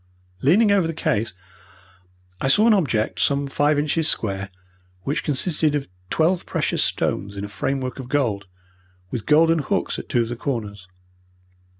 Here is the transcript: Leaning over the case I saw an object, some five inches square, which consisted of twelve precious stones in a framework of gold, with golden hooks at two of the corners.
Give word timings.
Leaning 0.41 0.71
over 0.71 0.87
the 0.87 0.95
case 0.95 1.35
I 2.41 2.47
saw 2.47 2.65
an 2.65 2.73
object, 2.73 3.19
some 3.19 3.45
five 3.45 3.77
inches 3.77 4.07
square, 4.09 4.49
which 5.03 5.23
consisted 5.23 5.75
of 5.75 5.87
twelve 6.09 6.43
precious 6.47 6.83
stones 6.83 7.37
in 7.37 7.45
a 7.45 7.47
framework 7.47 7.99
of 7.99 8.09
gold, 8.09 8.47
with 9.11 9.27
golden 9.27 9.59
hooks 9.59 9.99
at 9.99 10.09
two 10.09 10.21
of 10.21 10.29
the 10.29 10.35
corners. 10.35 10.87